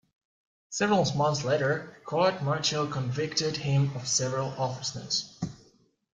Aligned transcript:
Several 0.71 1.05
months 1.15 1.45
later, 1.45 1.95
a 1.97 2.01
court 2.05 2.41
martial 2.41 2.87
convicted 2.87 3.55
him 3.57 3.95
of 3.95 4.07
several 4.07 4.51
offenses. 4.57 5.37